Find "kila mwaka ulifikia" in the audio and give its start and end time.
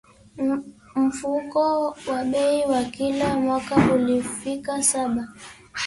2.93-4.77